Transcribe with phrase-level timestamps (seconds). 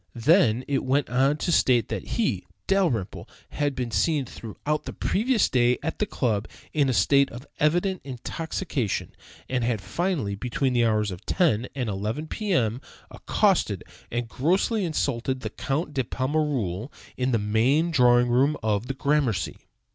[0.17, 5.47] Then it went on to state that he (Dalrymple) had been seen throughout the previous
[5.47, 9.11] day at the club in a state of evident intoxication,
[9.47, 12.51] and had, finally, between the hours of 10 and 11 P.
[12.51, 18.87] M., accosted and grossly insulted the Count de Pommereul in the main drawing room of
[18.87, 19.55] the Gramercy.